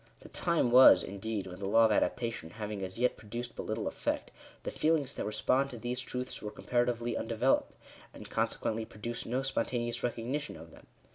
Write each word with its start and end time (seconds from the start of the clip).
The 0.21 0.29
time 0.29 0.71
was, 0.71 1.03
indeed, 1.03 1.45
when 1.45 1.59
the 1.59 1.67
law 1.67 1.85
of 1.85 1.91
adaptation 1.91 2.49
having 2.49 2.83
as 2.83 2.97
yet 2.97 3.17
produced 3.17 3.55
but 3.55 3.67
little 3.67 3.87
effect, 3.87 4.31
the 4.63 4.71
feelings 4.71 5.13
that 5.13 5.25
respond 5.25 5.69
to 5.69 5.77
these 5.77 6.01
truths 6.01 6.41
were 6.41 6.49
comparatively 6.49 7.15
un 7.15 7.27
developed, 7.27 7.73
and 8.11 8.27
consequently 8.27 8.83
produced 8.83 9.27
no 9.27 9.43
spontaneous 9.43 9.99
recog 9.99 10.25
nition 10.27 10.59
of 10.59 10.71
them. 10.71 10.87